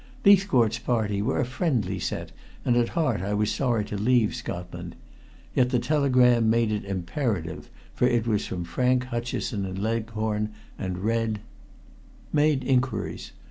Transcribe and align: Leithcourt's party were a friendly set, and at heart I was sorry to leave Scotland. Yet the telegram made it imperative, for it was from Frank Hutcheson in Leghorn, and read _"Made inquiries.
Leithcourt's 0.25 0.79
party 0.79 1.21
were 1.21 1.39
a 1.39 1.45
friendly 1.45 1.99
set, 1.99 2.31
and 2.65 2.75
at 2.75 2.89
heart 2.97 3.21
I 3.21 3.35
was 3.35 3.51
sorry 3.53 3.85
to 3.85 3.95
leave 3.97 4.33
Scotland. 4.33 4.95
Yet 5.53 5.69
the 5.69 5.77
telegram 5.77 6.49
made 6.49 6.71
it 6.71 6.83
imperative, 6.85 7.69
for 7.93 8.07
it 8.07 8.25
was 8.25 8.47
from 8.47 8.63
Frank 8.63 9.05
Hutcheson 9.09 9.63
in 9.63 9.79
Leghorn, 9.79 10.53
and 10.75 11.03
read 11.03 11.33
_"Made 11.35 12.63
inquiries. 12.63 13.33